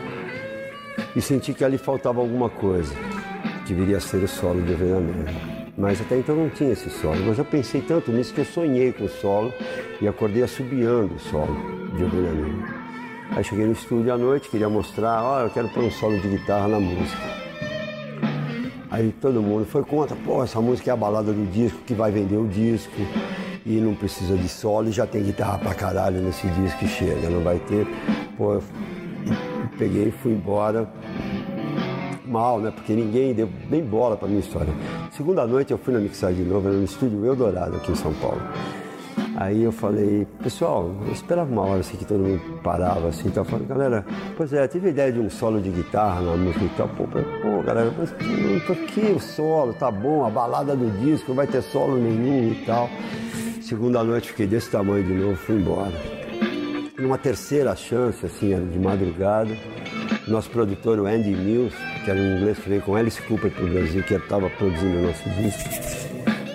e 1.16 1.20
senti 1.20 1.52
que 1.52 1.64
ali 1.64 1.76
faltava 1.76 2.20
alguma 2.20 2.48
coisa, 2.48 2.94
que 3.66 3.74
viria 3.74 3.96
a 3.96 4.00
ser 4.00 4.22
o 4.22 4.28
solo 4.28 4.62
de 4.62 4.74
Ovelha 4.74 5.00
Negra. 5.00 5.34
Mas 5.76 6.00
até 6.00 6.16
então 6.18 6.36
não 6.36 6.48
tinha 6.48 6.70
esse 6.70 6.88
solo, 6.88 7.18
mas 7.26 7.36
eu 7.36 7.44
pensei 7.44 7.80
tanto 7.80 8.12
nisso 8.12 8.32
que 8.32 8.42
eu 8.42 8.44
sonhei 8.44 8.92
com 8.92 9.06
o 9.06 9.08
solo 9.08 9.52
e 10.00 10.06
acordei 10.06 10.44
assobiando 10.44 11.16
o 11.16 11.18
solo 11.18 11.56
de 11.96 12.04
Ovelha 12.04 12.30
Negra. 12.30 12.71
Aí 13.34 13.42
cheguei 13.42 13.64
no 13.64 13.72
estúdio 13.72 14.12
à 14.12 14.18
noite, 14.18 14.50
queria 14.50 14.68
mostrar, 14.68 15.22
ó, 15.22 15.38
oh, 15.38 15.40
eu 15.44 15.50
quero 15.50 15.68
pôr 15.70 15.84
um 15.84 15.90
solo 15.90 16.18
de 16.18 16.28
guitarra 16.28 16.68
na 16.68 16.78
música. 16.78 17.22
Aí 18.90 19.10
todo 19.22 19.40
mundo 19.40 19.64
foi 19.64 19.82
contra, 19.82 20.14
pô, 20.14 20.44
essa 20.44 20.60
música 20.60 20.90
é 20.90 20.92
a 20.92 20.96
balada 20.96 21.32
do 21.32 21.50
disco, 21.50 21.78
que 21.86 21.94
vai 21.94 22.10
vender 22.10 22.36
o 22.36 22.46
disco 22.46 22.92
e 23.64 23.80
não 23.80 23.94
precisa 23.94 24.36
de 24.36 24.48
solo 24.48 24.90
e 24.90 24.92
já 24.92 25.06
tem 25.06 25.22
guitarra 25.22 25.58
pra 25.58 25.74
caralho 25.74 26.20
nesse 26.20 26.46
disco 26.48 26.78
que 26.78 26.86
chega, 26.86 27.30
não 27.30 27.42
vai 27.42 27.58
ter. 27.60 27.86
Pô, 28.36 28.54
eu 28.54 28.62
peguei 29.78 30.08
e 30.08 30.10
fui 30.10 30.32
embora 30.32 30.86
mal, 32.26 32.60
né? 32.60 32.70
Porque 32.70 32.92
ninguém 32.92 33.32
deu 33.32 33.48
nem 33.70 33.82
bola 33.82 34.14
pra 34.14 34.28
minha 34.28 34.40
história. 34.40 34.72
Segunda 35.10 35.46
noite 35.46 35.70
eu 35.70 35.78
fui 35.78 35.94
na 35.94 36.00
mixagem 36.00 36.44
de 36.44 36.50
novo, 36.50 36.68
era 36.68 36.76
no 36.76 36.84
estúdio 36.84 37.24
Eldorado 37.24 37.76
aqui 37.76 37.92
em 37.92 37.94
São 37.94 38.12
Paulo. 38.14 38.42
Aí 39.42 39.64
eu 39.64 39.72
falei, 39.72 40.24
pessoal, 40.40 40.94
eu 41.04 41.12
esperava 41.12 41.50
uma 41.50 41.62
hora 41.62 41.80
assim 41.80 41.96
que 41.96 42.04
todo 42.04 42.20
mundo 42.20 42.60
parava 42.62 43.08
assim, 43.08 43.26
então 43.26 43.42
eu 43.42 43.50
falei, 43.50 43.66
galera, 43.66 44.06
pois 44.36 44.52
é, 44.52 44.68
tive 44.68 44.90
ideia 44.90 45.10
de 45.10 45.18
um 45.18 45.28
solo 45.28 45.60
de 45.60 45.68
guitarra 45.68 46.20
na 46.20 46.36
música 46.36 46.64
e 46.64 46.68
tal, 46.76 46.88
pô, 46.90 47.08
pô 47.08 47.62
galera, 47.62 47.92
mas 47.98 48.12
não 48.12 48.60
toquei 48.60 49.12
o 49.12 49.18
solo, 49.18 49.74
tá 49.74 49.90
bom, 49.90 50.24
a 50.24 50.30
balada 50.30 50.76
do 50.76 50.88
disco, 51.00 51.30
não 51.30 51.34
vai 51.34 51.48
ter 51.48 51.60
solo 51.60 51.96
nenhum 51.96 52.52
e 52.52 52.64
tal. 52.64 52.88
Segunda 53.60 54.04
noite 54.04 54.28
fiquei 54.28 54.46
desse 54.46 54.70
tamanho 54.70 55.02
de 55.02 55.12
novo, 55.12 55.34
fui 55.34 55.56
embora. 55.56 55.92
Numa 56.96 57.18
terceira 57.18 57.74
chance, 57.74 58.24
assim, 58.24 58.54
de 58.70 58.78
madrugada, 58.78 59.50
nosso 60.28 60.50
produtor, 60.50 61.00
o 61.00 61.06
Andy 61.06 61.34
Mills, 61.34 61.74
que 62.04 62.10
era 62.12 62.20
um 62.20 62.36
inglês 62.36 62.58
que 62.60 62.68
veio 62.68 62.82
com 62.82 62.94
Alice 62.94 63.20
Cooper 63.22 63.50
para 63.50 63.64
o 63.64 63.68
Brasil, 63.68 64.04
que 64.04 64.14
estava 64.14 64.48
produzindo 64.50 64.98
o 64.98 65.02
nosso 65.08 65.28
disco, 65.30 66.11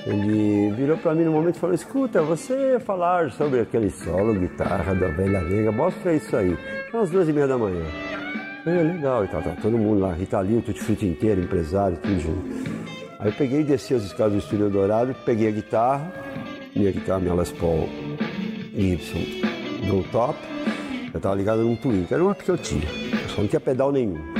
ele 0.07 0.71
virou 0.71 0.97
para 0.97 1.13
mim 1.13 1.25
no 1.25 1.31
momento 1.31 1.57
e 1.57 1.59
falou: 1.59 1.75
Escuta, 1.75 2.21
você 2.21 2.79
falar 2.79 3.29
sobre 3.31 3.59
aquele 3.59 3.89
solo, 3.89 4.33
guitarra 4.33 4.95
da 4.95 5.07
Velha 5.09 5.41
Negra, 5.41 5.71
mostra 5.71 6.13
isso 6.13 6.35
aí. 6.35 6.57
São 6.89 7.01
as 7.01 7.09
duas 7.09 7.27
e 7.27 7.33
meia 7.33 7.47
da 7.47 7.57
manhã. 7.57 7.83
É 8.65 8.69
legal 8.69 9.23
e 9.23 9.27
tal, 9.27 9.41
tá, 9.41 9.55
todo 9.61 9.77
mundo 9.77 10.01
lá, 10.01 10.13
Rita 10.13 10.39
Lee, 10.39 10.57
o 10.57 10.61
Tutti 10.61 11.05
inteiro, 11.05 11.41
empresário, 11.41 11.97
tudo 11.97 12.19
junto. 12.19 12.45
Aí 13.19 13.29
eu 13.29 13.33
peguei 13.33 13.61
e 13.61 13.63
desci 13.63 13.93
as 13.93 14.03
escadas 14.03 14.33
do 14.33 14.39
Estúdio 14.39 14.69
Dourado, 14.69 15.15
peguei 15.25 15.47
a 15.47 15.51
guitarra, 15.51 16.11
minha 16.75 16.91
guitarra, 16.91 17.19
minha 17.19 17.33
Les 17.33 17.51
Paul 17.51 17.89
Y 18.73 19.41
no 19.87 20.03
top, 20.03 20.37
eu 21.13 21.19
tava 21.19 21.35
ligado 21.35 21.63
num 21.63 21.75
Twin, 21.75 22.03
que 22.05 22.13
era 22.13 22.23
uma 22.23 22.35
que 22.35 22.49
eu 22.49 22.57
tinha, 22.57 22.87
só 23.29 23.41
não 23.41 23.47
tinha 23.47 23.59
pedal 23.59 23.91
nenhum 23.91 24.36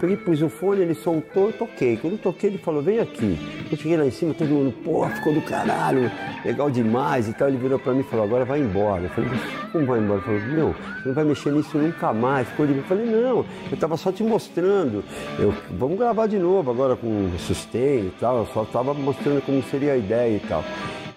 peguei, 0.00 0.16
pus 0.16 0.40
o 0.40 0.48
fone, 0.48 0.80
ele 0.80 0.94
soltou, 0.94 1.48
eu 1.48 1.52
toquei. 1.52 1.96
Quando 1.96 2.14
eu 2.14 2.18
toquei, 2.18 2.50
ele 2.50 2.58
falou, 2.58 2.82
vem 2.82 2.98
aqui. 2.98 3.38
Eu 3.70 3.76
cheguei 3.76 3.96
lá 3.96 4.06
em 4.06 4.10
cima, 4.10 4.32
todo 4.32 4.48
mundo, 4.48 4.72
pô, 4.82 5.06
ficou 5.08 5.34
do 5.34 5.42
caralho, 5.42 6.10
legal 6.44 6.70
demais 6.70 7.28
e 7.28 7.34
tal. 7.34 7.48
Ele 7.48 7.58
virou 7.58 7.78
pra 7.78 7.92
mim 7.92 8.00
e 8.00 8.04
falou, 8.04 8.24
agora 8.24 8.44
vai 8.44 8.60
embora. 8.60 9.02
Eu 9.02 9.10
falei, 9.10 9.30
como 9.70 9.86
vai 9.86 10.00
embora? 10.00 10.22
Ele 10.26 10.40
falou, 10.40 10.54
meu, 10.54 10.72
você 10.72 11.08
não 11.08 11.14
vai 11.14 11.24
mexer 11.24 11.52
nisso 11.52 11.78
nunca 11.78 12.12
mais. 12.12 12.48
Ficou 12.48 12.66
de... 12.66 12.76
Eu 12.76 12.82
falei, 12.84 13.04
não, 13.04 13.44
eu 13.70 13.76
tava 13.76 13.96
só 13.96 14.10
te 14.10 14.22
mostrando. 14.22 15.04
Eu, 15.38 15.54
vamos 15.78 15.98
gravar 15.98 16.26
de 16.26 16.38
novo 16.38 16.70
agora 16.70 16.96
com 16.96 17.30
sustain 17.38 18.06
e 18.06 18.12
tal. 18.18 18.38
Eu 18.38 18.46
só 18.46 18.64
tava 18.64 18.94
mostrando 18.94 19.44
como 19.44 19.62
seria 19.64 19.92
a 19.92 19.96
ideia 19.96 20.36
e 20.36 20.40
tal. 20.40 20.64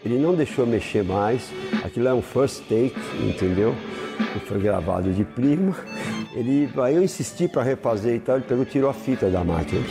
Ele 0.04 0.18
não 0.18 0.36
deixou 0.36 0.66
mexer 0.66 1.04
mais. 1.04 1.50
Aquilo 1.84 2.10
é 2.10 2.14
um 2.14 2.22
first 2.22 2.64
take, 2.64 2.96
entendeu? 3.22 3.74
Foi 4.46 4.60
gravado 4.60 5.12
de 5.12 5.24
prima. 5.24 5.76
Ele, 6.36 6.70
aí 6.78 6.96
eu 6.96 7.04
insisti 7.04 7.48
para 7.48 7.62
refazer 7.62 8.16
e 8.16 8.20
tal, 8.20 8.38
ele 8.38 8.46
pegou, 8.46 8.66
tirou 8.66 8.90
a 8.90 8.94
fita 8.94 9.30
da 9.30 9.44
máquina, 9.44 9.82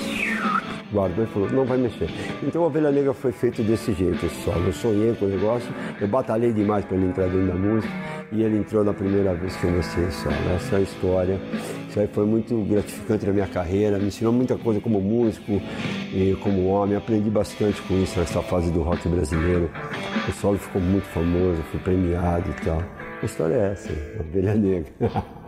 guardou 0.92 1.24
e 1.24 1.26
falou, 1.28 1.50
não 1.50 1.64
vai 1.64 1.78
mexer. 1.78 2.08
Então 2.42 2.64
a 2.64 2.66
Ovelha 2.66 2.90
Negra 2.90 3.14
foi 3.14 3.30
feito 3.30 3.62
desse 3.62 3.92
jeito, 3.92 4.28
só. 4.44 4.52
Eu 4.52 4.72
sonhei 4.72 5.14
com 5.14 5.26
o 5.26 5.28
negócio, 5.28 5.72
eu 6.00 6.08
batalhei 6.08 6.52
demais 6.52 6.84
para 6.84 6.96
ele 6.96 7.06
entrar 7.06 7.28
dentro 7.28 7.46
da 7.46 7.54
música 7.54 7.92
e 8.32 8.42
ele 8.42 8.58
entrou 8.58 8.82
na 8.82 8.92
primeira 8.92 9.34
vez 9.34 9.54
que 9.54 9.64
eu 9.64 9.70
mexi 9.70 10.10
só. 10.10 10.30
Essa 10.54 10.76
é 10.76 10.78
a 10.78 10.80
história. 10.80 11.40
Isso 11.88 12.00
aí 12.00 12.08
foi 12.08 12.26
muito 12.26 12.56
gratificante 12.64 13.24
na 13.24 13.32
minha 13.32 13.46
carreira, 13.46 13.98
me 13.98 14.06
ensinou 14.06 14.32
muita 14.32 14.56
coisa 14.56 14.80
como 14.80 15.00
músico 15.00 15.62
e 16.12 16.36
como 16.42 16.66
homem. 16.66 16.96
Aprendi 16.96 17.30
bastante 17.30 17.80
com 17.82 17.94
isso 18.02 18.18
nessa 18.18 18.42
fase 18.42 18.68
do 18.72 18.82
rock 18.82 19.08
brasileiro. 19.08 19.70
O 20.28 20.32
solo 20.32 20.58
ficou 20.58 20.82
muito 20.82 21.04
famoso, 21.04 21.62
fui 21.70 21.78
premiado 21.78 22.50
e 22.50 22.64
tal. 22.64 22.82
A 23.22 23.24
história 23.24 23.54
é 23.54 23.72
essa, 23.72 23.92
a 23.92 24.22
Ovelha 24.22 24.54
Negra. 24.54 24.92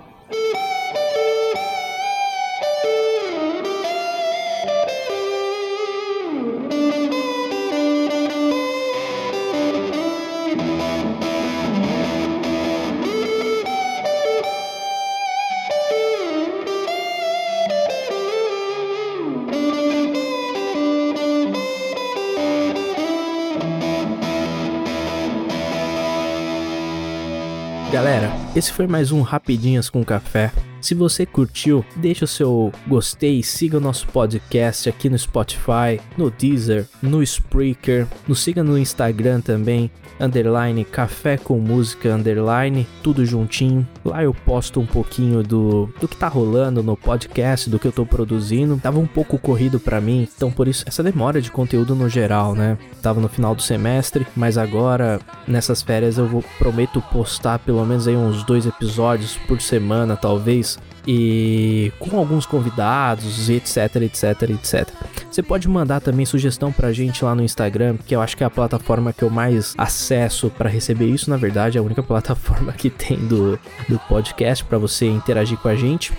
esse 28.57 28.73
foi 28.73 28.87
mais 28.87 29.11
um 29.11 29.21
Rapidinhas 29.21 29.90
com 29.90 30.05
Café. 30.05 30.53
Se 30.85 30.94
você 30.94 31.25
curtiu, 31.25 31.83
deixa 31.97 32.27
o 32.27 32.29
seu 32.29 32.70
gostei, 32.87 33.42
siga 33.42 33.79
o 33.79 33.81
nosso 33.81 34.07
podcast 34.09 34.87
aqui 34.87 35.09
no 35.09 35.18
Spotify, 35.18 35.99
no 36.14 36.31
Deezer, 36.31 36.87
no 37.01 37.23
Spreaker, 37.23 38.07
nos 38.29 38.40
siga 38.40 38.62
no 38.62 38.79
Instagram 38.79 39.40
também, 39.40 39.90
underline 40.20 40.85
café 40.85 41.38
com 41.38 41.59
música, 41.59 42.14
underline, 42.14 42.87
tudo 43.03 43.25
juntinho. 43.25 43.88
Lá 44.05 44.23
eu 44.23 44.35
posto 44.35 44.79
um 44.79 44.85
pouquinho 44.85 45.42
do, 45.42 45.88
do 45.99 46.07
que 46.07 46.18
tá 46.18 46.29
rolando 46.29 46.83
no 46.83 46.99
podcast, 46.99 47.70
do 47.70 47.79
que 47.79 47.88
eu 47.88 47.92
tô 47.92 48.05
produzindo. 48.05 48.77
Tava 48.77 48.99
um 48.99 49.07
pouco 49.07 49.38
corrido 49.38 49.81
para 49.81 50.03
mim, 50.03 50.29
então 50.37 50.51
por 50.51 50.68
isso 50.68 50.85
essa 50.87 51.03
demora 51.03 51.40
de 51.40 51.51
conteúdo 51.51 51.94
no 51.94 52.11
geral, 52.11 52.55
né? 52.55 52.77
Tava 53.01 53.23
no 53.23 53.29
final 53.31 53.55
do 53.55 53.62
semestre, 53.62 54.27
mas 54.37 54.59
agora 54.59 55.18
nessas 55.49 55.81
férias 55.81 56.18
eu 56.18 56.27
vou 56.27 56.44
prometo 56.59 57.01
postar 57.11 57.59
pelo 57.59 57.87
menos 57.87 58.07
aí 58.07 58.14
uns 58.14 58.44
dois 58.44 58.66
episódios 58.66 59.38
por 59.49 59.62
semana, 59.62 60.14
talvez 60.14 60.73
e 61.07 61.93
com 61.99 62.19
alguns 62.19 62.47
convidados, 62.47 63.49
etc, 63.49 63.97
etc, 64.03 64.43
etc. 64.51 64.88
Você 65.31 65.43
pode 65.43 65.69
mandar 65.69 66.01
também 66.01 66.25
sugestão 66.25 66.73
pra 66.73 66.93
gente 66.93 67.25
lá 67.25 67.35
no 67.35 67.43
Instagram, 67.43 67.97
que 68.07 68.14
eu 68.14 68.21
acho 68.21 68.37
que 68.37 68.43
é 68.43 68.47
a 68.47 68.51
plataforma 68.51 69.12
que 69.12 69.23
eu 69.23 69.31
mais 69.31 69.75
acesso 69.77 70.51
para 70.51 70.69
receber 70.69 71.07
isso, 71.07 71.29
na 71.29 71.37
verdade, 71.37 71.79
é 71.79 71.81
a 71.81 71.85
única 71.85 72.03
plataforma 72.05 72.73
que 72.73 72.90
tem 72.90 73.17
do, 73.17 73.59
do 73.88 73.99
podcast 74.09 74.64
para 74.64 74.79
você 74.79 75.07
interagir 75.07 75.59
com 75.59 75.69
a 75.69 75.77
gente. 75.77 76.12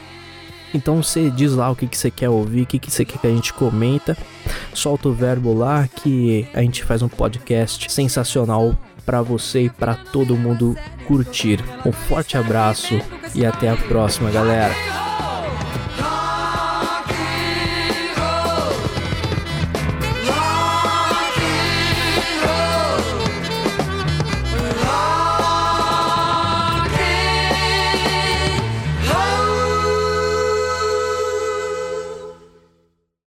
Então 0.73 1.01
você 1.01 1.29
diz 1.29 1.53
lá 1.53 1.71
o 1.71 1.75
que, 1.75 1.87
que 1.87 1.97
você 1.97 2.11
quer 2.11 2.29
ouvir, 2.29 2.63
o 2.63 2.65
que, 2.65 2.77
que 2.77 2.91
você 2.91 3.05
quer 3.05 3.17
que 3.17 3.27
a 3.27 3.29
gente 3.29 3.53
comenta, 3.53 4.17
solta 4.73 5.07
o 5.07 5.13
verbo 5.13 5.53
lá 5.53 5.87
que 5.87 6.45
a 6.53 6.61
gente 6.61 6.83
faz 6.83 7.01
um 7.01 7.07
podcast 7.07 7.89
sensacional 7.89 8.77
para 9.05 9.21
você 9.21 9.63
e 9.63 9.69
para 9.69 9.93
todo 9.95 10.35
mundo 10.35 10.75
curtir. 11.07 11.59
Um 11.85 11.91
forte 11.91 12.37
abraço 12.37 12.99
e 13.33 13.45
até 13.45 13.69
a 13.69 13.75
próxima, 13.75 14.31
galera. 14.31 15.04